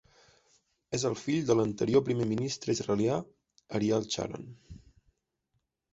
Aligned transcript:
És 0.97 1.03
el 1.09 1.17
fill 1.23 1.43
de 1.49 1.57
l'anterior 1.59 2.03
primer 2.09 2.27
ministre 2.31 2.75
israelià 2.77 3.21
Ariel 3.81 4.09
Sharon. 4.17 4.53